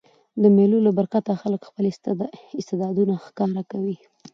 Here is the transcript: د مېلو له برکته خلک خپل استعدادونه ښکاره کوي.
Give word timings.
د 0.41 0.43
مېلو 0.55 0.77
له 0.85 0.91
برکته 0.97 1.33
خلک 1.41 1.61
خپل 1.69 1.83
استعدادونه 2.61 3.13
ښکاره 3.25 3.63
کوي. 3.71 3.97